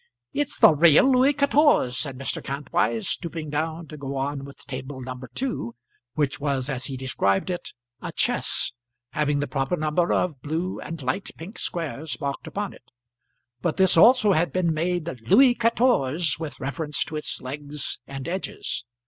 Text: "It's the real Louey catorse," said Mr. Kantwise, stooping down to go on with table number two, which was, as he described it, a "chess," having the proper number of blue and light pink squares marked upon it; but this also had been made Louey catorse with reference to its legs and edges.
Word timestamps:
"It's 0.33 0.57
the 0.57 0.73
real 0.73 1.03
Louey 1.05 1.31
catorse," 1.31 1.95
said 1.95 2.17
Mr. 2.17 2.43
Kantwise, 2.43 3.07
stooping 3.07 3.51
down 3.51 3.85
to 3.89 3.97
go 3.97 4.15
on 4.17 4.45
with 4.45 4.57
table 4.65 4.99
number 4.99 5.29
two, 5.35 5.75
which 6.15 6.39
was, 6.39 6.69
as 6.69 6.85
he 6.85 6.97
described 6.97 7.51
it, 7.51 7.69
a 8.01 8.11
"chess," 8.11 8.71
having 9.11 9.41
the 9.41 9.47
proper 9.47 9.77
number 9.77 10.11
of 10.11 10.41
blue 10.41 10.79
and 10.79 11.03
light 11.03 11.29
pink 11.37 11.59
squares 11.59 12.19
marked 12.19 12.47
upon 12.47 12.73
it; 12.73 12.89
but 13.61 13.77
this 13.77 13.95
also 13.95 14.31
had 14.31 14.51
been 14.51 14.73
made 14.73 15.05
Louey 15.29 15.53
catorse 15.53 16.39
with 16.39 16.59
reference 16.59 17.03
to 17.03 17.15
its 17.15 17.39
legs 17.39 17.99
and 18.07 18.27
edges. 18.27 18.85